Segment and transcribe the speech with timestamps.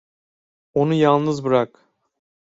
[0.73, 1.89] Onu yalnız bırak.